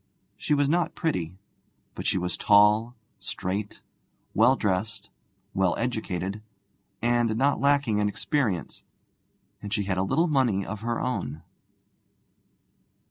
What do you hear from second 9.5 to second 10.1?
and she had a